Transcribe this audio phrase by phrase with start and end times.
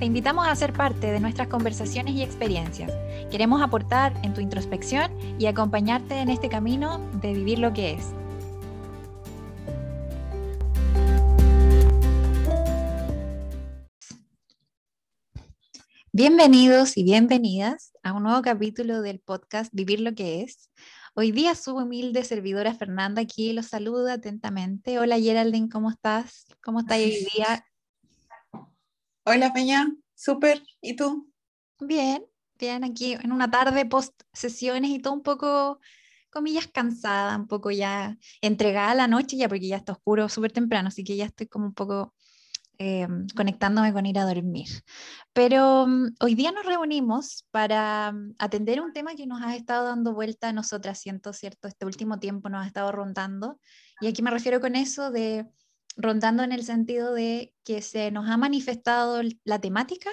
[0.00, 2.90] Te invitamos a ser parte de nuestras conversaciones y experiencias.
[3.30, 8.06] Queremos aportar en tu introspección y acompañarte en este camino de vivir lo que es.
[16.12, 20.70] Bienvenidos y bienvenidas a un nuevo capítulo del podcast Vivir lo que es.
[21.14, 24.98] Hoy día su humilde servidora Fernanda aquí los saluda atentamente.
[24.98, 26.46] Hola Geraldine, ¿cómo estás?
[26.62, 27.66] ¿Cómo estás hoy día?
[29.32, 30.60] Hola Peña, súper.
[30.80, 31.32] ¿Y tú?
[31.78, 32.26] Bien,
[32.58, 35.78] bien, aquí en una tarde post sesiones y todo un poco,
[36.30, 40.50] comillas, cansada, un poco ya entregada a la noche ya porque ya está oscuro súper
[40.50, 42.12] temprano, así que ya estoy como un poco
[42.78, 44.66] eh, conectándome con ir a dormir.
[45.32, 49.84] Pero um, hoy día nos reunimos para um, atender un tema que nos ha estado
[49.84, 51.68] dando vuelta a nosotras, siento, ¿cierto?
[51.68, 53.60] Este último tiempo nos ha estado rondando.
[54.00, 55.46] Y aquí me refiero con eso de
[55.96, 60.10] rondando en el sentido de que se nos ha manifestado la temática,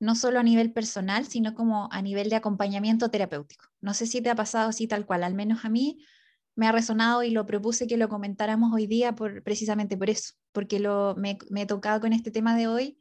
[0.00, 3.66] no solo a nivel personal, sino como a nivel de acompañamiento terapéutico.
[3.80, 6.04] No sé si te ha pasado así tal cual, al menos a mí
[6.56, 10.34] me ha resonado y lo propuse que lo comentáramos hoy día por, precisamente por eso,
[10.52, 12.98] porque lo, me, he tocado con este tema de hoy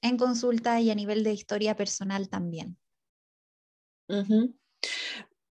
[0.00, 2.78] en consulta y a nivel de historia personal también.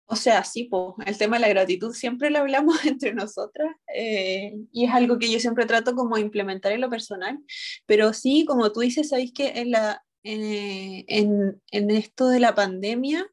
[0.10, 0.70] O sea, sí,
[1.06, 5.30] el tema de la gratitud siempre lo hablamos entre nosotras eh, y es algo que
[5.30, 7.38] yo siempre trato como implementar en lo personal,
[7.86, 13.28] pero sí, como tú dices, sabéis que en, la, en, en, esto de la pandemia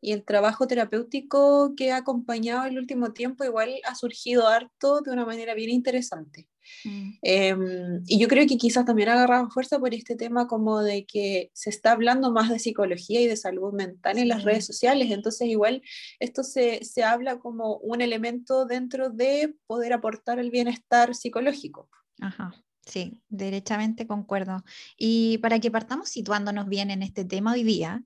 [0.00, 5.10] y el trabajo terapéutico que ha acompañado el último tiempo igual ha surgido harto de
[5.10, 6.48] una manera bien interesante.
[6.84, 7.10] Mm.
[7.22, 11.06] Em, y yo creo que quizás también ha agarrado fuerza por este tema como de
[11.06, 15.10] que se está hablando más de psicología y de salud mental en las redes sociales,
[15.10, 15.82] entonces igual
[16.20, 21.88] esto se, se habla como un elemento dentro de poder aportar el bienestar psicológico.
[22.20, 22.52] Ajá.
[22.88, 24.64] Sí, derechamente concuerdo.
[24.96, 28.02] Y para que partamos situándonos bien en este tema hoy día,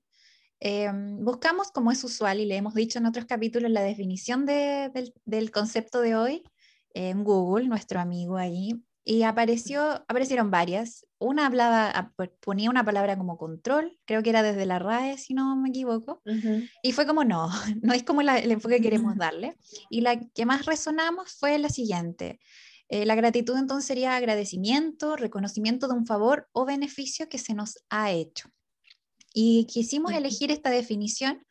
[0.59, 4.89] em, buscamos, como es usual y le hemos dicho en otros capítulos, la definición de,
[4.93, 6.43] del, del, concepto de hoy
[6.93, 11.05] en Google, nuestro amigo ahí, y apareció, aparecieron varias.
[11.19, 15.55] Una hablaba, ponía una palabra como control, creo que era desde la RAE, si no
[15.55, 16.21] me equivoco,
[16.81, 17.49] y fue como no,
[17.81, 19.57] no es como el enfoque que queremos darle.
[19.89, 22.39] Y la que más resonamos fue la siguiente.
[22.89, 27.79] Eh, la gratitud entonces sería agradecimiento, reconocimiento de un favor o beneficio que se nos
[27.89, 28.49] ha hecho.
[29.33, 31.43] Y quisimos elegir esta definición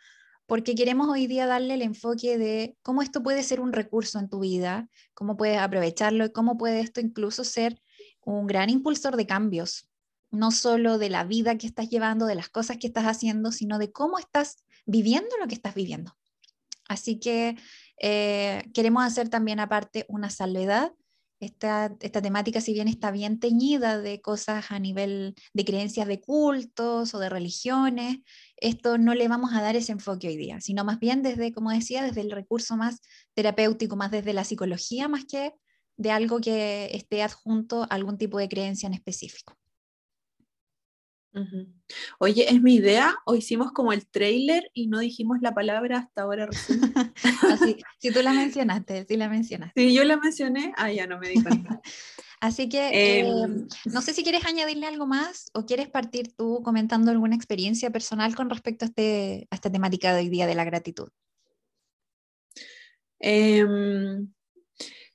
[0.53, 4.29] porque queremos hoy día darle el enfoque de cómo esto puede ser un recurso en
[4.29, 7.81] tu vida, cómo puedes aprovecharlo y cómo puede esto incluso ser
[8.23, 9.89] un gran impulsor de cambios,
[10.31, 13.79] no solo de la vida que estás llevando, de las cosas que estás haciendo, sino
[13.79, 16.15] de cómo estás viviendo lo que estás viviendo.
[16.87, 17.57] Así que
[18.03, 20.93] eh, queremos hacer también aparte una salvedad
[21.43, 26.21] esta, esta, temática, si bien está bien teñida de cosas a nivel de creencias de
[26.21, 28.19] cultos o de religiones,
[28.57, 31.71] esto no le vamos a dar ese enfoque hoy día, sino más bien desde, como
[31.71, 33.01] decía, desde el recurso más
[33.35, 35.53] terapéutico, más desde la psicología, más que
[35.97, 39.57] de algo que esté adjunto a algún tipo de creencia en específico.
[42.19, 46.23] Oye, es mi idea, o hicimos como el trailer y no dijimos la palabra hasta
[46.23, 46.49] ahora
[47.51, 49.81] Así, si tú la mencionaste, sí la mencionaste.
[49.81, 51.81] Sí, yo la mencioné, ah, ya no me di cuenta.
[52.41, 56.61] Así que em, em, no sé si quieres añadirle algo más o quieres partir tú
[56.65, 60.57] comentando alguna experiencia personal con respecto a, este, a esta temática de hoy día de
[60.57, 61.09] la gratitud.
[63.21, 63.65] Eh,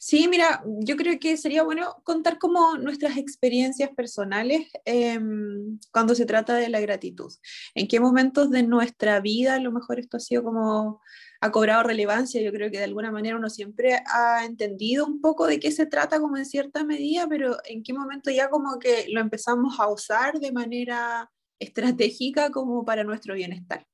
[0.07, 6.25] Sí, mira, yo creo que sería bueno contar como nuestras experiencias personales em, cuando se
[6.25, 7.29] trata de la gratitud.
[7.75, 11.01] En qué momentos de nuestra vida a lo mejor esto ha sido como
[11.41, 12.41] ha cobrado relevancia.
[12.41, 15.85] Yo creo que de alguna manera uno siempre ha entendido un poco de qué se
[15.85, 19.91] trata como en cierta medida, pero en qué momento ya como que lo empezamos a
[19.91, 23.85] usar de manera estratégica como para nuestro bienestar.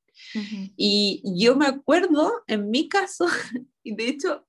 [0.77, 3.25] Y yo me acuerdo, en mi caso,
[3.81, 4.45] y de hecho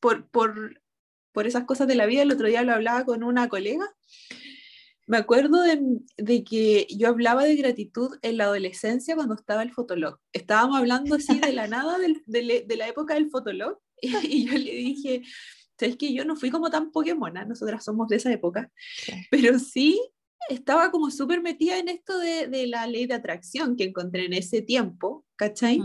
[0.00, 0.82] por, por,
[1.32, 3.86] por, esas cosas de la vida, el otro día lo hablaba con una colega.
[5.06, 5.80] Me acuerdo de,
[6.18, 10.18] de, que yo hablaba de gratitud en la adolescencia cuando estaba el Fotolog.
[10.32, 14.72] Estábamos hablando así de la nada de, de, la época del Fotolog y, yo le
[14.72, 15.22] dije,
[15.78, 17.44] ¿sabes que yo no fui como tan Pokémona?
[17.44, 18.70] Nosotras somos de esa época,
[19.30, 20.00] pero sí
[20.48, 24.32] estaba como súper metida en esto de, de, la ley de atracción que encontré en
[24.32, 25.80] ese tiempo, ¿cachai?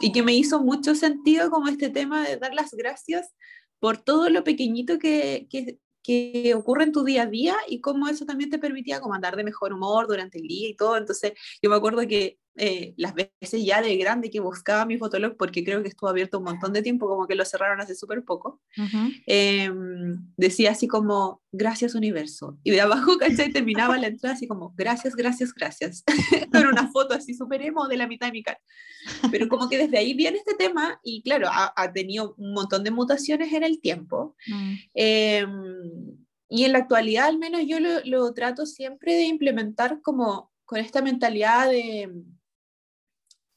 [0.00, 3.34] Y que me hizo mucho sentido como este tema de dar las gracias
[3.78, 8.08] por todo lo pequeñito que, que, que ocurre en tu día a día y cómo
[8.08, 10.96] eso también te permitía como andar de mejor humor durante el día y todo.
[10.96, 11.32] Entonces,
[11.62, 15.64] yo me acuerdo que eh, las veces ya de grande que buscaba mi fotolog, porque
[15.64, 18.60] creo que estuvo abierto un montón de tiempo, como que lo cerraron hace súper poco,
[19.26, 22.58] em, decía así como, gracias universo.
[22.62, 23.50] Y de abajo, ¿cachai?
[23.50, 26.04] Terminaba la entrada así como, gracias, gracias, gracias.
[26.52, 28.60] Con una foto así súper emo de la mitad de mi cara.
[29.30, 32.90] Pero como que desde ahí viene este tema y claro, ha, tenido un montón de
[32.90, 34.36] mutaciones en el tiempo.
[34.46, 34.74] Mm.
[34.92, 35.48] Em,
[36.50, 40.78] y en la actualidad al menos yo lo, lo trato siempre de implementar como con
[40.78, 42.10] esta mentalidad de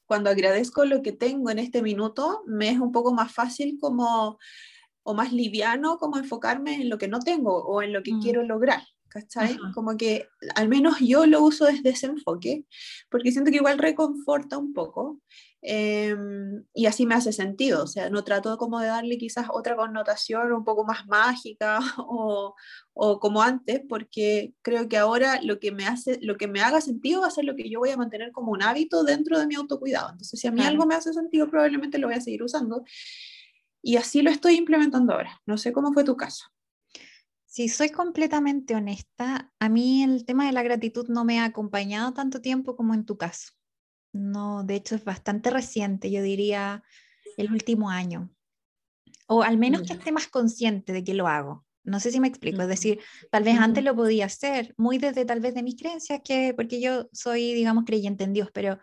[0.06, 4.38] cuando agradezco lo que tengo en este minuto, me es un poco más fácil como,
[5.02, 8.22] o más liviano como enfocarme en lo que no tengo o en lo que mm.
[8.22, 8.82] quiero lograr.
[9.08, 9.56] ¿Cachai?
[9.74, 12.64] Como que al menos yo lo uso desde ese enfoque,
[13.08, 15.20] porque siento que igual reconforta un poco
[15.66, 19.76] em, y así me hace sentido, o sea, no trato como de darle quizás otra
[19.76, 22.54] connotación un poco más mágica o,
[22.92, 26.80] o como antes, porque creo que ahora lo que me hace, lo que me haga
[26.80, 29.46] sentido va a ser lo que yo voy a mantener como un hábito dentro de
[29.46, 30.10] mi autocuidado.
[30.10, 32.84] Entonces, si a mí algo me hace sentido, probablemente lo voy a seguir usando.
[33.82, 35.40] Y así lo estoy implementando ahora.
[35.46, 36.44] No sé cómo fue tu caso.
[37.46, 42.12] Si soy completamente honesta, a mí el tema de la gratitud no me ha acompañado
[42.12, 43.52] tanto tiempo como en tu caso.
[44.14, 46.84] No, de hecho es bastante reciente, yo diría
[47.36, 48.30] el último año.
[49.26, 51.66] O al menos que esté más consciente de que lo hago.
[51.82, 53.00] No sé si me explico, es decir,
[53.30, 56.80] tal vez antes lo podía hacer, muy desde tal vez de mis creencias, que porque
[56.80, 58.78] yo soy, digamos, creyente en Dios, pero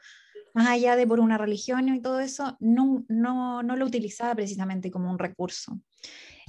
[0.54, 4.92] más allá de por una religión y todo eso, no, no, no lo utilizaba precisamente
[4.92, 5.80] como un recurso.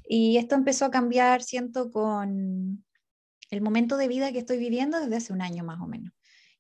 [0.06, 2.84] Y esto empezó a cambiar, siento, con
[3.50, 6.12] el momento de vida que estoy viviendo desde hace un año más o menos,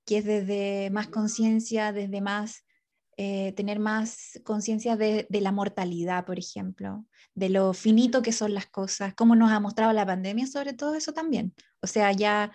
[0.04, 2.64] que es desde más conciencia, desde más
[3.18, 7.04] eh, tener más conciencia de, la mortalidad, por ejemplo,
[7.34, 10.94] de lo finito que son las cosas, como nos ha mostrado la pandemia, sobre todo
[10.94, 11.54] eso también.
[11.82, 12.52] O sea, ya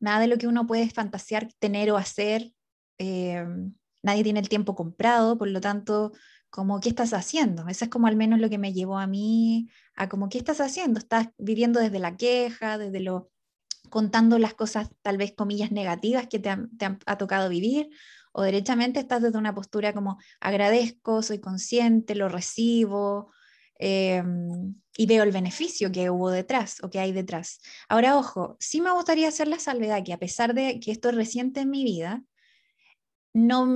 [0.00, 2.50] nada de lo que uno puede fantasear, tener o hacer,
[2.98, 3.46] eh,
[4.02, 6.12] nadie tiene el tiempo comprado, por lo tanto,
[6.50, 7.68] como, ¿qué estás haciendo?
[7.68, 10.60] Eso es como al menos lo que me llevó a mí, a como, ¿qué estás
[10.60, 10.98] haciendo?
[10.98, 13.30] Estás viviendo desde la queja, desde lo
[13.92, 17.90] contando las cosas tal vez comillas negativas que te, te han, ha tocado vivir,
[18.32, 23.30] o derechamente estás desde una postura como agradezco, soy consciente, lo recibo
[23.78, 27.60] em, y veo el beneficio que hubo detrás o que hay detrás.
[27.90, 31.14] Ahora, ojo, sí me gustaría hacer la salvedad que a pesar de que esto es
[31.14, 32.22] reciente en mi vida,
[33.34, 33.66] no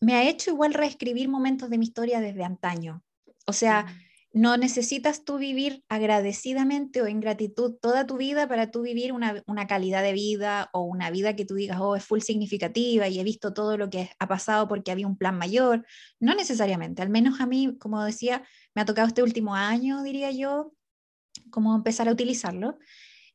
[0.00, 3.02] me ha hecho igual reescribir momentos de mi historia desde antaño.
[3.46, 3.86] O sea,
[4.34, 9.44] no necesitas tú vivir agradecidamente o en gratitud toda tu vida para tú vivir una,
[9.68, 13.22] calidad de vida o una vida que tú digas, oh, es full significativa y he
[13.22, 15.86] visto todo lo que ha pasado porque había un plan mayor.
[16.18, 18.42] No necesariamente, al menos a mí, como decía,
[18.74, 20.74] me ha tocado este último año, diría yo,
[21.50, 22.80] como empezar a utilizarlo.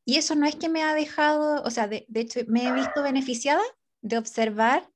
[0.03, 3.01] Y eso no es que me ha dejado, o sea, de, hecho me he visto
[3.03, 3.63] beneficiada
[4.01, 4.89] de observar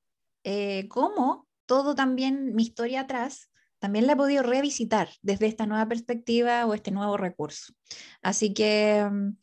[0.43, 3.52] eh, cómo todo también mi historia atrás
[3.83, 7.73] también la he podido revisitar desde esta nueva perspectiva o este nuevo recurso.
[8.21, 9.35] Así que mm,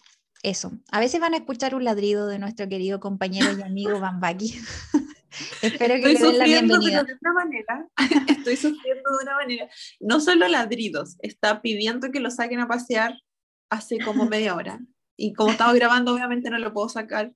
[0.42, 4.58] eso, a veces van a escuchar un ladrido de nuestro querido compañero y amigo Bambaki.
[5.60, 7.04] Espero que estoy le den la bienvenida.
[7.04, 7.86] De una manera,
[8.28, 9.68] estoy sufriendo de una manera.
[10.00, 13.18] No solo ladridos, está pidiendo que lo saquen a pasear
[13.68, 14.80] hace como media hora.
[15.18, 17.34] Y como estaba grabando, obviamente no lo puedo sacar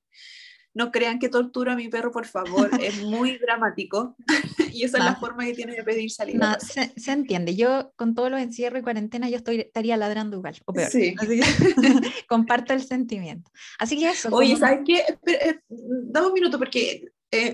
[0.75, 4.15] no crean que tortura a mi perro, por favor, es muy dramático
[4.73, 6.59] y esa es la forma que tiene de pedir salida.
[6.59, 10.73] se, entiende, yo con todos los encierros y cuarentena yo estoy, estaría ladrando igual, o
[10.73, 10.91] peor.
[10.91, 11.15] Sí.
[12.27, 13.49] comparto el sentimiento.
[13.79, 14.27] Así que eso.
[14.33, 15.05] Oye, ¿sabes qué?
[15.25, 17.53] Eh, dame un minuto porque eh,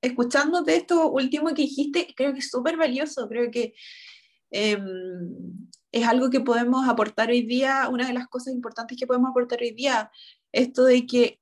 [0.00, 3.74] escuchándote esto último que dijiste, creo que es súper valioso, creo que...
[4.50, 9.30] Em, es algo que podemos aportar hoy día, una de las cosas importantes que podemos
[9.30, 10.10] aportar hoy día,
[10.52, 11.40] esto de que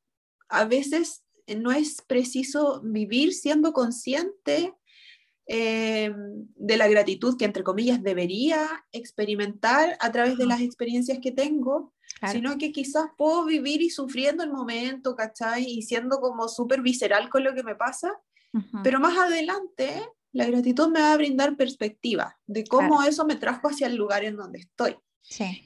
[0.54, 1.24] a veces
[1.56, 4.74] no es preciso vivir siendo consciente
[5.46, 6.10] eh,
[6.56, 11.92] de la gratitud que, entre comillas, debería experimentar a través de las experiencias que tengo,
[12.30, 15.64] sino que quizás puedo vivir y sufriendo el momento, ¿cachai?
[15.64, 18.18] Y siendo como súper visceral con lo que me pasa,
[18.82, 23.68] pero más adelante la gratitud me va a brindar perspectiva de cómo eso me trajo
[23.68, 24.96] hacia el lugar en donde estoy.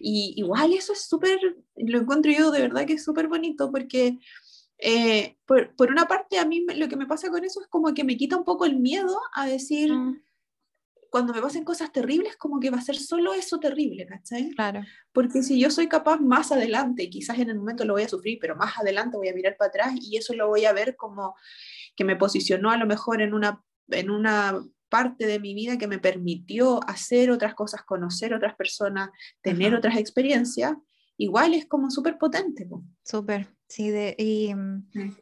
[0.00, 1.38] Y igual eso es súper,
[1.76, 4.18] lo encuentro yo de verdad que es súper bonito porque
[4.78, 7.92] eh, por, por, una parte, a mí lo que me pasa con eso es como
[7.94, 10.23] que me quita un poco el miedo a decir, mm.
[11.11, 14.50] cuando me pasen cosas terribles, como que va a ser solo eso terrible, ¿cachai?
[14.50, 14.82] Claro.
[15.12, 18.38] Porque si yo soy capaz más adelante, quizás en el momento lo voy a sufrir,
[18.40, 21.35] pero más adelante voy a mirar para atrás y eso lo voy a ver como
[21.97, 25.88] que me posicionó a lo mejor en una, en una parte de mi vida que
[25.88, 29.11] me permitió hacer otras cosas, conocer otras personas,
[29.42, 30.75] tener otras experiencias,
[31.16, 32.68] igual es como súper potente.
[33.04, 34.52] Súper, sí, y,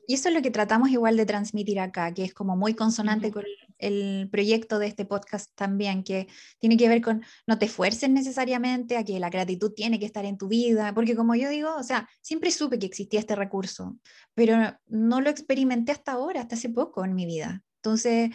[0.06, 3.30] y, eso es lo que tratamos igual de transmitir acá, que es como muy consonante
[3.30, 3.44] con
[3.78, 8.96] el proyecto de este podcast también, que tiene que ver con no te esfuerces necesariamente
[8.96, 11.82] a que la gratitud tiene que estar en tu vida, porque como yo digo, o
[11.82, 13.98] sea, siempre supe que existía este recurso,
[14.34, 17.62] pero no lo experimenté hasta ahora, hasta hace poco en mi vida.
[17.76, 18.30] Entonces,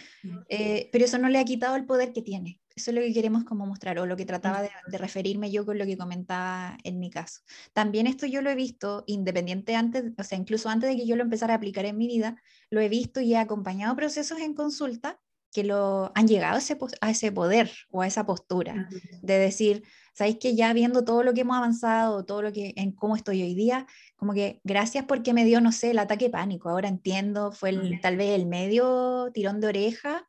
[0.47, 2.60] eh, pero eso no le ha quitado el poder que tiene.
[2.81, 5.77] Eso es lo que queremos como mostrar, o lo que trataba de, referirme yo con
[5.77, 7.41] lo que comentaba en mi caso.
[7.73, 11.15] También esto yo lo he visto, independiente antes, o sea, incluso antes de que yo
[11.15, 14.55] lo empezara a aplicar en mi vida, lo he visto y he acompañado procesos en
[14.55, 15.19] consulta
[15.53, 18.89] que lo, han llegado a ese, a ese poder o a esa postura
[19.21, 19.83] de decir,
[20.15, 23.43] sabéis que ya viendo todo lo que hemos avanzado, todo lo que en cómo estoy
[23.43, 23.85] hoy día,
[24.15, 28.01] como que gracias porque me dio, no sé, el ataque pánico, ahora entiendo, fue el,
[28.01, 30.27] tal vez el medio tirón de oreja,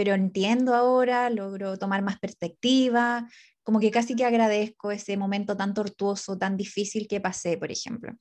[0.00, 3.28] pero entiendo ahora, logro tomar más perspectiva,
[3.62, 8.14] como que casi que agradezco ese momento tan tortuoso, tan difícil que pasé, por ejemplo.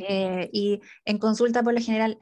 [0.00, 2.18] Eh, y en consulta, por lo general,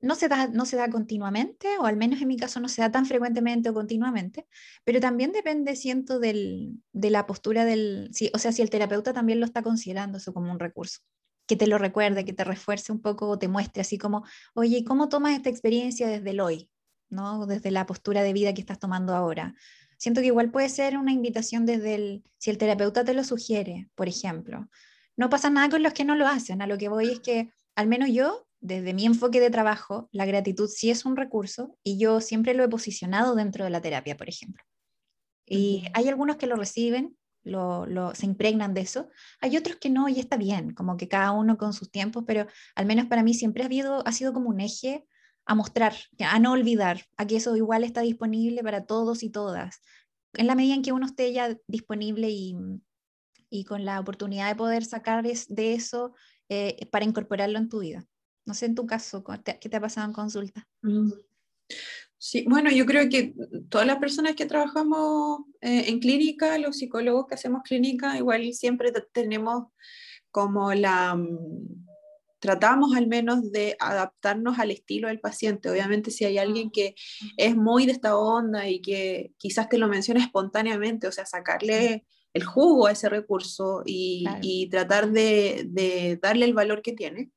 [0.00, 2.82] no se, da, no se da continuamente, o al menos en mi caso no se
[2.82, 4.46] da tan frecuentemente o continuamente,
[4.84, 9.40] pero también depende, siento, del, de la postura del, o sea, si el terapeuta también
[9.40, 11.00] lo está considerando eso como un recurso,
[11.48, 14.24] que te lo recuerde, que te refuerce un poco o te muestre así como,
[14.54, 16.70] oye, ¿cómo tomas esta experiencia desde el hoy?
[17.10, 17.46] ¿No?
[17.46, 19.54] Desde la postura de vida que estás tomando ahora.
[19.96, 23.88] Siento que igual puede ser una invitación desde el, si el terapeuta te lo sugiere,
[23.94, 24.68] por ejemplo.
[25.16, 27.50] No pasa nada con los que no lo hacen, a lo que voy es que
[27.74, 31.98] al menos yo, desde mi enfoque de trabajo, la gratitud sí es un recurso y
[31.98, 34.62] yo siempre lo he posicionado dentro de la terapia, por ejemplo.
[35.46, 39.08] Y hay algunos que lo reciben, lo, lo, se impregnan de eso.
[39.40, 42.46] Hay otros que no, y está bien, como que cada uno con sus tiempos, pero
[42.74, 45.06] al menos para mí siempre ha, habido, ha sido como un eje
[45.48, 49.80] a mostrar, a no olvidar, a que eso igual está disponible para todos y todas.
[50.34, 52.54] En la medida en que uno esté ya disponible y,
[53.48, 56.14] y con la oportunidad de poder sacar de eso
[56.50, 58.04] eh, para incorporarlo en tu vida.
[58.44, 60.68] No sé en tu caso, ¿qué te ha pasado en consulta?
[60.82, 61.12] Mm.
[62.18, 63.34] Sí, bueno, yo creo que
[63.70, 68.92] todas las personas que trabajamos eh, en clínica, los psicólogos que hacemos clínica, igual siempre
[69.12, 69.68] tenemos
[70.30, 71.87] como la, mm,
[72.38, 75.70] tratamos al menos de adaptarnos al estilo del paciente.
[75.70, 76.94] Obviamente si hay alguien que
[77.36, 82.04] es muy de esta onda y que quizás te lo menciona espontáneamente, o sea, sacarle
[82.34, 87.30] el jugo a ese recurso y, tratar de, darle el valor que tiene.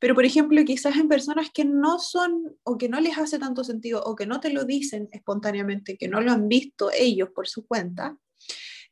[0.00, 3.62] Pero, por ejemplo, quizás en personas que no son o que no les hace tanto
[3.62, 7.46] sentido o que no te lo dicen espontáneamente, que no lo han visto ellos por
[7.46, 8.18] su cuenta,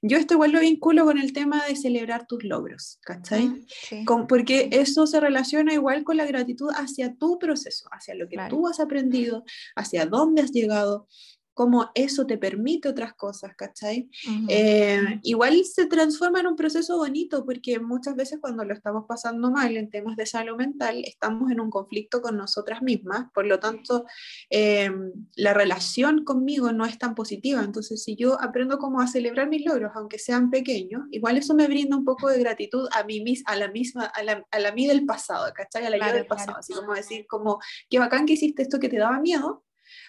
[0.03, 3.65] yo esto igual lo vinculo con el tema de celebrar tus logros, ¿cachai?
[4.09, 8.37] Ah, porque eso se relaciona igual con la gratitud hacia tu proceso, hacia lo que
[8.51, 9.45] tú has aprendido,
[9.77, 11.07] hacia dónde has llegado
[11.55, 14.09] cómo eso te permite otras cosas, ¿cachai?
[14.49, 19.51] Eh, igual se transforma en un proceso bonito porque muchas veces cuando lo estamos pasando
[19.51, 23.59] mal en temas de salud mental, estamos en un conflicto con nosotras mismas, por lo
[23.59, 24.05] tanto,
[24.51, 24.91] eh,
[25.37, 27.63] la relación conmigo no es tan positiva.
[27.63, 31.67] Entonces, si yo aprendo cómo a celebrar mis logros, aunque sean pequeños, igual eso me
[31.67, 34.87] brinda un poco de gratitud a mí a la misma, a la, a la mí
[34.87, 35.87] del pasado, ¿cachai?
[35.87, 38.89] A la yo del pasado, así como decir, como, qué bacán que hiciste esto que
[38.89, 39.65] te daba miedo,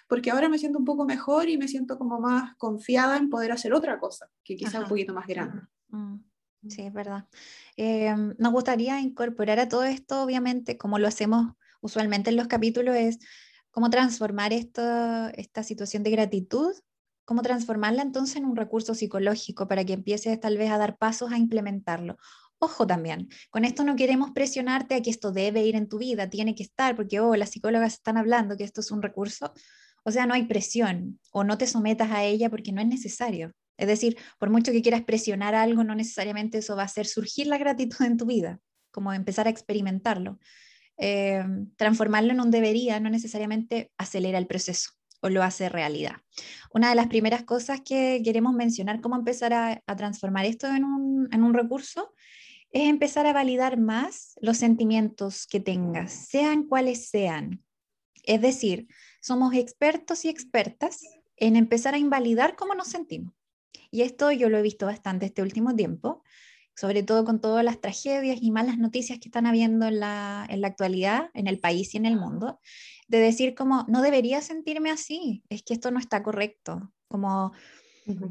[0.06, 3.52] porque ahora me siento un poco mejor y me siento como más confiada en poder
[3.52, 5.62] hacer otra cosa, que quizá un poquito más grande.
[5.88, 6.16] Mm,
[6.68, 7.26] sí, es verdad.
[7.76, 12.96] Em, nos gustaría incorporar a todo esto, obviamente, como lo hacemos usualmente en los capítulos,
[12.96, 13.18] es
[13.70, 16.72] cómo transformar esta situación de gratitud,
[17.24, 21.32] cómo transformarla entonces en un recurso psicológico para que empieces tal vez a dar pasos
[21.32, 22.16] a implementarlo.
[22.58, 26.30] Ojo también, con esto no queremos presionarte a que esto debe ir en tu vida,
[26.30, 29.52] tiene que estar, porque oh, las psicólogas están hablando que esto es un recurso.
[30.04, 33.52] O sea, no hay presión o no te sometas a ella porque no es necesario.
[33.76, 37.46] Es decir, por mucho que quieras presionar algo, no necesariamente eso va a hacer surgir
[37.46, 38.60] la gratitud en tu vida,
[38.92, 40.38] como empezar a experimentarlo.
[40.96, 41.44] Eh,
[41.76, 46.16] transformarlo en un debería no necesariamente acelera el proceso o lo hace realidad.
[46.72, 51.28] Una de las primeras cosas que queremos mencionar, cómo empezar a, transformar esto en un,
[51.32, 52.12] en un recurso,
[52.70, 57.62] es empezar a validar más los sentimientos que tengas, sean cuales sean.
[58.24, 58.86] Es decir,
[59.24, 61.00] somos expertos y expertas
[61.38, 63.32] en empezar a invalidar cómo nos sentimos.
[63.90, 66.22] Y esto yo lo he visto bastante este último tiempo,
[66.76, 70.60] sobre todo con todas las tragedias y malas noticias que están habiendo en la, en
[70.60, 72.60] la actualidad, en el país y en el mundo,
[73.08, 77.52] de decir como, no debería sentirme así, es que esto no está correcto, como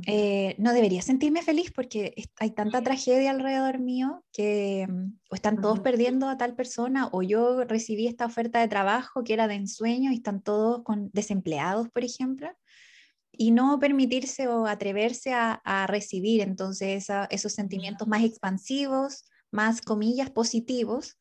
[0.05, 5.61] eh, no debería sentirme feliz porque hay tanta tragedia alrededor mío que mm, o están
[5.61, 9.55] todos perdiendo a tal persona o yo recibí esta oferta de trabajo que era de
[9.55, 12.49] ensueño y están todos con desempleados, por ejemplo.
[13.31, 21.17] y no permitirse o atreverse a, recibir entonces esos sentimientos más expansivos, más comillas positivos.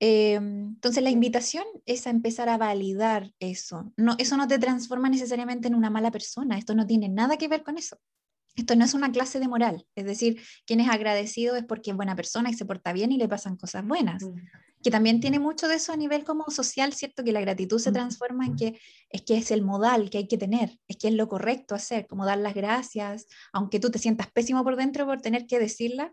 [0.00, 3.92] Eh, entonces la invitación es a empezar a validar eso.
[3.96, 7.48] No, eso no te transforma necesariamente en una mala persona, esto no tiene nada que
[7.48, 7.98] ver con eso.
[8.56, 11.96] Esto no es una clase de moral, es decir, quien es agradecido es porque es
[11.96, 14.22] buena persona y se porta bien y le pasan cosas buenas
[14.84, 17.24] que también tiene mucho de eso a nivel como social, ¿cierto?
[17.24, 20.36] Que la gratitud se transforma en que es que es el modal que hay que
[20.36, 24.30] tener, es que es lo correcto hacer, como dar las gracias, aunque tú te sientas
[24.30, 26.12] pésimo por dentro por tener que decirla.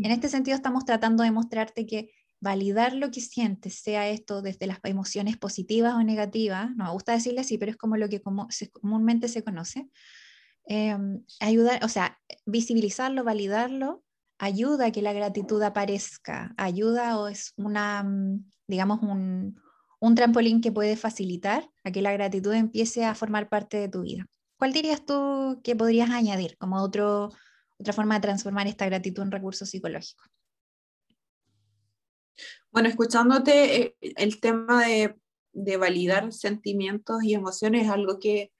[0.00, 2.12] En este sentido estamos tratando de mostrarte que
[2.42, 7.12] validar lo que sientes, sea esto desde las emociones positivas o negativas, no me gusta
[7.12, 9.88] decirle así, pero es como lo que comúnmente se conoce,
[10.66, 14.02] em, ayudar, o sea, visibilizarlo, validarlo,
[14.38, 19.60] ayuda a que la gratitud aparezca, ayuda o es una, mm, digamos, un,
[20.00, 24.02] un trampolín que puede facilitar a que la gratitud empiece a formar parte de tu
[24.02, 24.26] vida.
[24.58, 27.30] ¿Cuál dirías tú que podrías añadir como otro,
[27.78, 30.24] otra forma de transformar esta gratitud en recurso psicológico?
[32.72, 35.14] Bueno, escuchándote, eh, el tema de,
[35.76, 38.50] validar sentimientos y emociones es algo que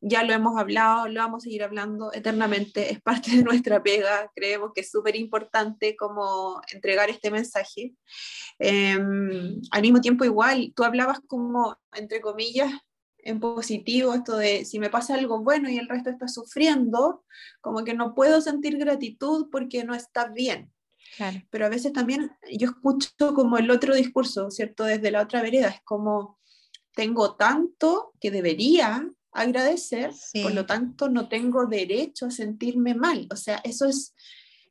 [0.00, 4.30] ya lo hemos hablado, lo vamos a seguir hablando eternamente, es parte de nuestra pega,
[4.34, 7.94] creemos que es súper importante como entregar este mensaje.
[8.58, 12.70] Em, al mismo tiempo igual, tú hablabas como, entre comillas,
[13.18, 17.24] en positivo, esto de si me pasa algo bueno y el resto está sufriendo,
[17.62, 20.70] como que no puedo sentir gratitud porque no está bien.
[21.50, 24.84] Pero a veces también yo escucho como el otro discurso, ¿cierto?
[24.84, 26.38] Desde la otra vereda, es como,
[26.94, 33.28] tengo tanto que debería agradecer, por lo tanto no tengo derecho a sentirme mal.
[33.30, 34.14] O sea, eso es,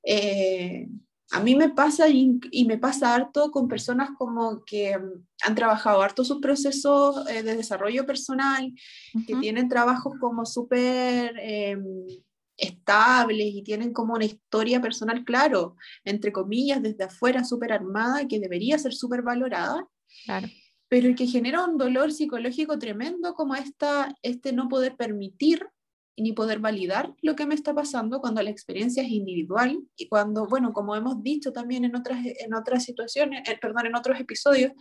[0.03, 0.87] eh,
[1.31, 6.01] a mí me pasa y, me pasa harto con personas como que mm, han trabajado
[6.01, 8.73] harto sus procesos eh, de desarrollo personal,
[9.27, 11.83] que tienen trabajos como súper em,
[12.57, 18.39] estables y tienen como una historia personal, claro, entre comillas, desde afuera súper armada, que
[18.39, 19.87] debería ser súper valorada.
[20.25, 20.47] Claro
[20.87, 25.67] pero que genera un dolor psicológico tremendo como esta, este no poder permitir
[26.17, 30.47] ni poder validar lo que me está pasando cuando la experiencia es individual y cuando,
[30.47, 34.71] bueno, como hemos dicho también en otras, en otras situaciones, eh, perdón, en otros episodios,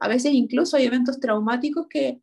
[0.00, 2.20] a veces incluso hay eventos traumáticos que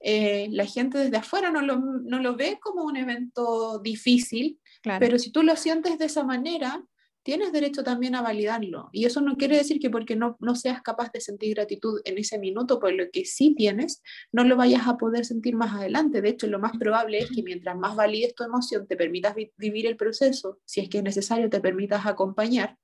[0.00, 4.58] eh, la gente desde afuera no lo, no lo, ve como un evento difícil,
[4.98, 6.82] pero si tú lo sientes de esa manera,
[7.22, 8.88] tienes derecho también a validarlo.
[8.92, 12.16] Y eso no quiere decir que porque no, no seas capaz de sentir gratitud en
[12.18, 16.22] ese minuto por lo que sí tienes, no lo vayas a poder sentir más adelante.
[16.22, 19.86] De hecho, lo más probable es que mientras más valides tu emoción, te permitas vivir
[19.86, 22.78] el proceso, si es que es necesario, te permitas acompañar,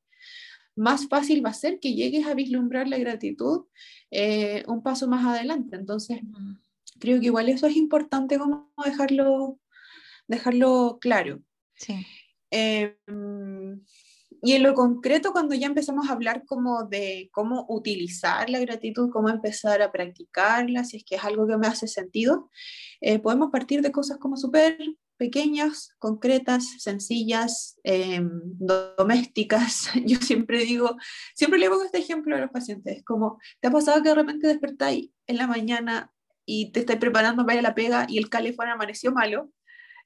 [0.76, 3.64] más fácil va a ser que llegues a vislumbrar la gratitud
[4.10, 5.74] eh, un paso más adelante.
[5.74, 6.20] Entonces,
[6.98, 9.58] creo que igual eso es importante como dejarlo,
[10.26, 11.40] dejarlo claro.
[11.74, 12.06] Sí.
[12.50, 13.80] Em,
[14.42, 19.10] y en lo concreto, cuando ya empezamos a hablar como de cómo utilizar la gratitud,
[19.10, 22.50] cómo empezar a practicarla, si es que es algo que me hace sentido,
[23.00, 24.78] eh, podemos partir de cosas como súper
[25.16, 28.28] pequeñas, concretas, sencillas, em,
[28.98, 29.88] domésticas.
[30.06, 30.96] Yo siempre digo,
[31.34, 34.46] siempre le pongo este ejemplo a los pacientes, como, ¿te ha pasado que de repente
[34.46, 36.12] despertáis en la mañana
[36.46, 39.50] y te estáis preparando para ir a la pega y el calefón amaneció malo?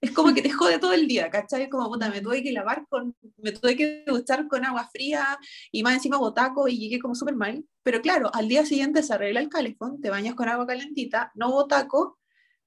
[0.01, 1.69] es como que te jode todo el día, ¿cachai?
[1.69, 5.39] Como, puta, me tuve que lavar con, me tuve que duchar con agua fría
[5.71, 7.65] y más encima botaco y llegué como súper mal.
[7.83, 11.51] Pero claro, al día siguiente se arregla el calefón, te bañas con agua calentita, no
[11.51, 12.19] botaco,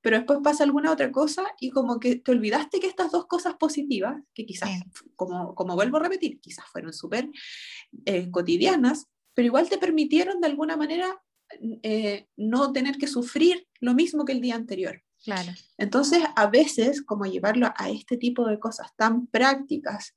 [0.01, 3.55] pero después pasa alguna otra cosa y como que te olvidaste que estas dos cosas
[3.55, 4.69] positivas, que quizás,
[5.15, 7.29] como, como vuelvo a repetir, quizás fueron súper
[8.05, 11.23] eh, cotidianas, pero igual te permitieron de alguna manera
[11.83, 15.01] eh, no tener que sufrir lo mismo que el día anterior.
[15.23, 15.51] Claro.
[15.77, 20.15] Entonces, a veces, como llevarlo a este tipo de cosas tan prácticas,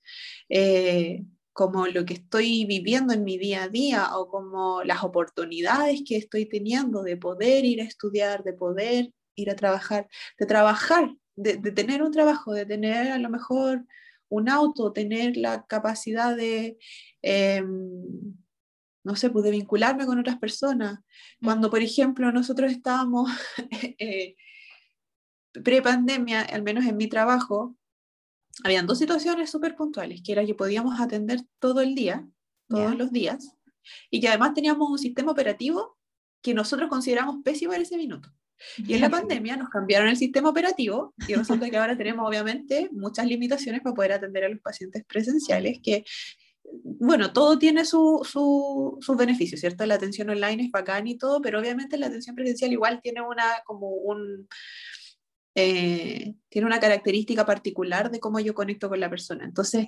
[0.49, 6.03] eh, como lo que estoy viviendo en mi día a día o como las oportunidades
[6.07, 10.07] que estoy teniendo de poder ir a estudiar, de poder ir a trabajar,
[10.39, 13.87] de trabajar, de, tener un trabajo, de tener a lo mejor
[14.29, 16.77] un auto, tener la capacidad de,
[17.23, 18.35] em,
[19.07, 20.99] no sé, pues de vincularme con otras personas.
[21.41, 23.31] Cuando, por ejemplo, nosotros estábamos
[24.01, 24.35] eh,
[25.53, 27.77] pre-pandemia, al menos en mi trabajo,
[28.65, 32.27] habían dos situaciones súper puntuales, que era que podíamos atender todo el día,
[32.69, 33.55] todos los días,
[34.11, 35.97] y que además teníamos un sistema operativo
[36.43, 38.29] que nosotros consideramos pésimo en ese minuto.
[38.79, 42.89] Y en la pandemia nos cambiaron el sistema operativo y resulta que ahora tenemos obviamente
[42.91, 46.05] muchas limitaciones para poder atender a los pacientes presenciales que,
[46.83, 49.85] bueno, todo tiene sus su, su beneficios, ¿cierto?
[49.87, 53.45] La atención online es bacán y todo, pero obviamente la atención presencial igual tiene una
[53.65, 54.49] como un
[55.55, 59.45] eh, tiene una característica particular de cómo yo conecto con la persona.
[59.45, 59.87] Entonces,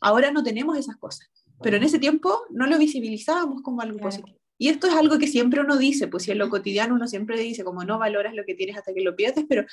[0.00, 1.28] ahora no tenemos esas cosas,
[1.62, 4.38] pero en ese tiempo no lo visibilizábamos como algo positivo.
[4.58, 7.38] Y esto es algo que siempre uno dice, pues si en lo cotidiano uno siempre
[7.40, 9.64] dice como no valoras lo que tienes hasta que lo pierdes, pero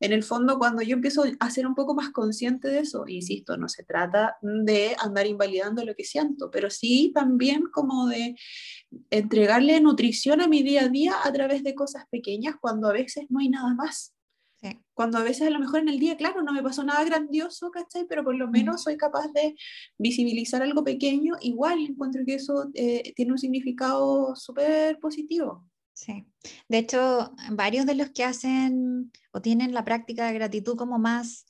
[0.00, 3.56] en el fondo cuando yo empiezo a ser un poco más consciente de eso, insisto,
[3.56, 8.36] no se trata de andar invalidando lo que siento, pero sí también como de
[9.10, 13.26] entregarle nutrición a mi día a día a través de cosas pequeñas cuando a veces
[13.28, 14.15] no hay nada más.
[14.94, 17.70] Cuando a veces a lo mejor en el día, claro, no me pasó nada grandioso,
[17.70, 18.06] ¿cachai?
[18.08, 19.54] Pero por lo menos soy capaz de
[19.98, 25.68] visibilizar algo pequeño, igual encuentro que eso eh, tiene un significado súper positivo.
[25.92, 26.26] Sí,
[26.68, 31.46] de hecho, varios de los que hacen o tienen la práctica de gratitud como más,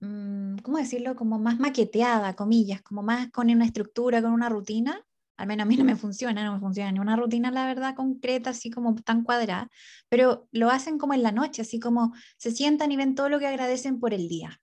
[0.00, 1.14] mm, ¿cómo decirlo?
[1.14, 5.05] Como más maqueteada, comillas, como más con una estructura, con una rutina,
[5.36, 7.94] al menos a mí no me funciona, no me funciona ni una rutina, la verdad,
[7.94, 9.70] concreta, así como tan cuadrada,
[10.08, 13.38] pero lo hacen como en la noche, así como se sientan y ven todo lo
[13.38, 14.60] que agradecen por el día.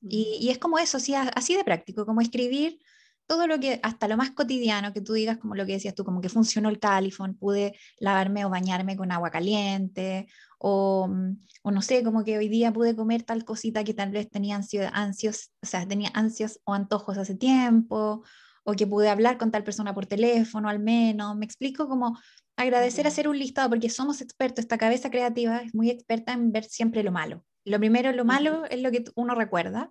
[0.00, 2.78] Y, es como eso, así, así de práctico, como escribir
[3.26, 6.04] todo lo que, hasta lo más cotidiano, que tú digas, como lo que decías tú,
[6.04, 11.70] como que funcionó el califón, pude lavarme o bañarme con agua caliente, o, mm, o,
[11.70, 14.56] no sé, como que hoy día pude comer tal cosita que tal vez tenía
[14.92, 18.22] ansios, o sea, tenía ansias o antojos hace tiempo,
[18.68, 21.34] o que pude hablar con tal persona por teléfono al menos.
[21.34, 22.18] Me explico como
[22.54, 26.64] agradecer hacer un listado, porque somos expertos, esta cabeza creativa es muy experta en ver
[26.64, 27.46] siempre lo malo.
[27.64, 29.90] Lo primero, lo malo es lo que uno recuerda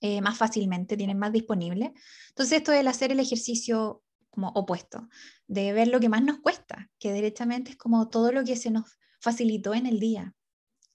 [0.00, 1.92] eh, más fácilmente, tiene más disponible.
[2.30, 5.10] Entonces esto es hacer el ejercicio como opuesto,
[5.46, 8.70] de ver lo que más nos cuesta, que derechamente es como todo lo que se
[8.70, 10.32] nos facilitó en el día.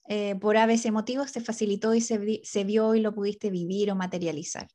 [0.08, 3.92] Eh, por a veces motivos se facilitó y se, se vio y lo pudiste vivir
[3.92, 4.66] o materializar.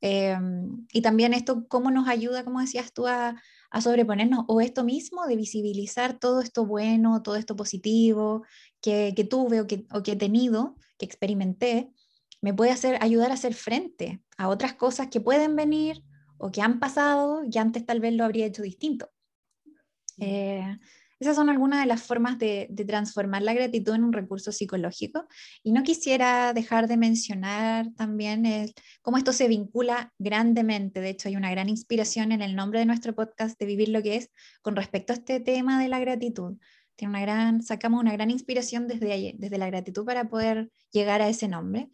[0.00, 3.36] Em, y también esto, cómo nos ayuda, como decías tú, a,
[3.80, 8.44] sobreponernos, o esto mismo, de visibilizar todo esto bueno, todo esto positivo
[8.80, 11.92] que, que tuve o que, o que, he tenido, que experimenté,
[12.40, 16.02] me puede hacer, ayudar a hacer frente a otras cosas que pueden venir
[16.38, 19.10] o que han pasado y antes tal vez lo habría hecho distinto.
[20.18, 20.78] Eh,
[21.20, 25.26] esas son algunas de las formas de, transformar la gratitud en un recurso psicológico.
[25.62, 31.00] Y no quisiera dejar de mencionar también cómo esto se vincula grandemente.
[31.02, 34.02] De hecho, hay una gran inspiración en el nombre de nuestro podcast de Vivir lo
[34.02, 34.30] que es
[34.62, 36.56] con respecto a este tema de la gratitud.
[36.96, 41.28] Tiene una gran, sacamos una gran inspiración desde, desde la gratitud para poder llegar a
[41.28, 41.90] ese nombre.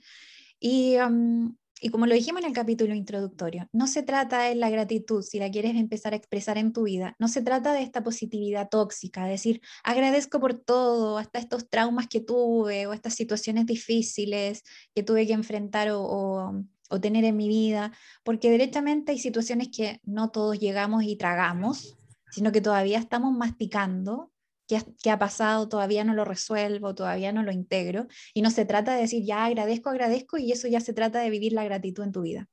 [0.61, 4.71] Y um, y como lo dijimos en el capítulo introductorio, no se trata de la
[4.71, 8.03] gratitud, si la quieres empezar a expresar en tu vida, no se trata de esta
[8.03, 14.63] positividad tóxica, decir, agradezco por todo, hasta estos traumas que tuve o estas situaciones difíciles
[14.95, 17.93] que tuve que enfrentar o, o tener en mi vida,
[18.25, 21.99] porque directamente hay situaciones que no todos llegamos y tragamos,
[22.31, 24.33] sino que todavía estamos masticando
[24.67, 28.07] qué ha, pasado, todavía no lo resuelvo, todavía no lo integro.
[28.35, 31.31] Y no se trata de decir, ya agradezco, agradezco, y eso ya se trata de
[31.31, 32.49] vivir la gratitud en tu vida,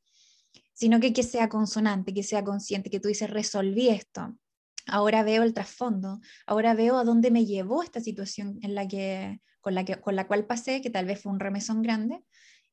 [0.73, 4.35] sino que que sea consonante, que sea consciente, que tú dices, resolví esto,
[4.87, 9.39] ahora veo el trasfondo, ahora veo a dónde me llevó esta situación en la que,
[9.61, 12.23] con, la que, con la cual pasé, que tal vez fue un remesón grande,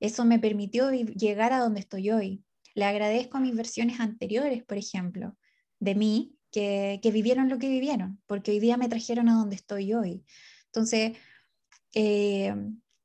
[0.01, 2.43] eso me permitió llegar a donde estoy hoy.
[2.75, 5.37] Le agradezco a mis versiones anteriores, por ejemplo,
[5.79, 9.93] de mí, que, vivieron lo que vivieron, porque hoy día me trajeron a donde estoy
[9.95, 10.25] hoy.
[10.67, 11.17] Entonces,
[11.95, 12.55] eh,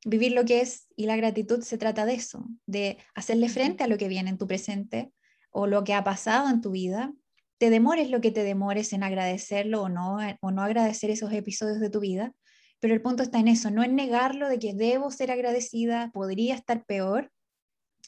[0.04, 3.88] vivir lo que es y la gratitud se trata de eso, de hacerle frente a
[3.88, 5.12] lo que viene en tu presente
[5.50, 7.12] o lo que ha pasado en tu vida.
[7.58, 11.32] Te demores lo que te demores en agradecerlo o no, eh, o no agradecer esos
[11.32, 12.34] episodios de tu vida,
[12.80, 16.54] pero el punto está en eso, no en negarlo de que debo ser agradecida, podría
[16.54, 17.32] estar peor,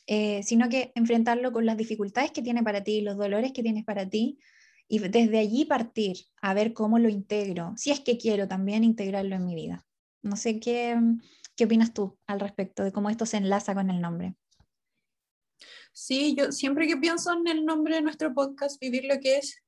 [0.07, 3.85] eh, sino que enfrentarlo con las dificultades que tiene para ti, los dolores que tienes
[3.85, 4.38] para ti,
[4.88, 9.37] y desde allí partir a ver cómo lo integro, si es que quiero también integrarlo
[9.37, 9.87] en mi vida.
[10.22, 10.96] No sé qué,
[11.55, 14.35] qué opinas tú al respecto de cómo esto se enlaza con el nombre.
[15.92, 19.62] Sí, yo siempre que pienso en el nombre de nuestro podcast, Vivir lo que es,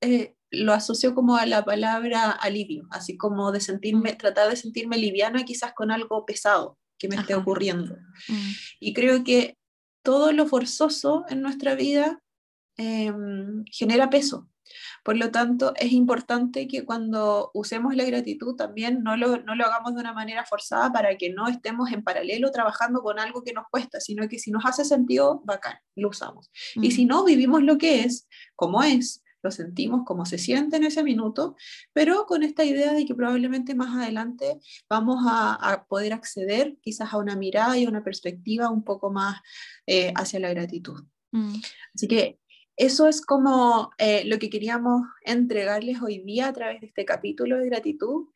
[0.00, 4.18] eh, lo asocio como a la palabra alivio, así como de sentirme, mm.
[4.18, 7.96] tratar de sentirme liviana quizás con algo pesado que me esté ocurriendo.
[8.28, 8.50] Mm.
[8.80, 9.58] Y creo que
[10.02, 12.22] todo lo forzoso en nuestra vida
[12.76, 14.50] Em, genera peso.
[15.04, 19.64] Por lo tanto, es importante que cuando usemos la gratitud también no lo, no lo
[19.64, 23.52] hagamos de una manera forzada para que no estemos en paralelo trabajando con algo que
[23.52, 26.50] nos cuesta, sino que si nos hace sentido, bacán, lo usamos.
[26.74, 27.08] Y si mm.
[27.08, 31.54] no, vivimos lo que es, como es, lo sentimos como se siente en ese minuto,
[31.92, 34.58] pero con esta idea de que probablemente más adelante
[34.90, 39.40] vamos a, poder acceder quizás a una mirada y a una perspectiva un poco más
[39.86, 41.04] eh, hacia la gratitud.
[41.30, 41.54] Mm.
[41.94, 42.40] Así que
[42.76, 47.56] eso es como eh, lo que queríamos entregarles hoy día a través de este capítulo
[47.56, 48.26] de gratitud.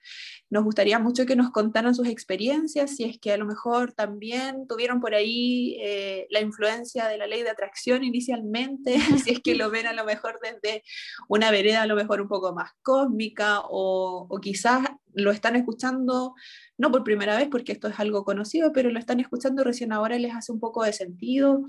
[0.49, 4.67] Nos gustaría mucho que nos contaran sus experiencias, si es que a lo mejor también
[4.67, 9.55] tuvieron por ahí eh, la influencia de la ley de atracción inicialmente, si es que
[9.55, 10.85] lo ven a lo mejor desde
[11.29, 16.35] una vereda a lo mejor un poco más cósmica o, o quizás lo están escuchando
[16.81, 20.17] no por primera vez porque esto es algo conocido, pero lo están escuchando recién ahora
[20.17, 21.63] y les hace un poco de sentido.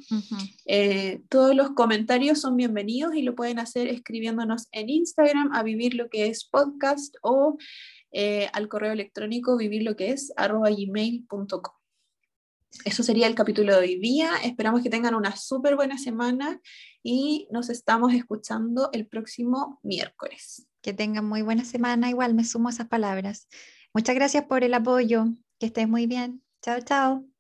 [0.66, 5.96] Eh, todos los comentarios son bienvenidos y lo pueden hacer escribiéndonos en Instagram a vivir
[5.96, 7.58] lo que es podcast o
[8.14, 11.76] eh, al correo electrónico vivir lo que es arroba gmail.com.
[12.86, 14.32] Eso sería el capítulo de hoy día.
[14.46, 16.62] Esperamos que tengan una súper buena semana
[17.04, 20.70] y nos estamos escuchando el próximo miércoles.
[20.82, 22.10] Que tengan muy buena semana.
[22.10, 23.50] Igual me sumo a esas palabras.
[23.94, 25.26] Muchas gracias por el apoyo.
[25.60, 26.44] Que estés muy bien.
[26.62, 27.31] Chao, chao.